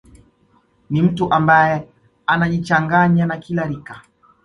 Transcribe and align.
Ni 0.89 1.01
mtu 1.01 1.33
ambaye 1.33 1.87
anajichanganya 2.27 3.25
na 3.25 3.37
kila 3.37 3.63
rika 3.67 4.01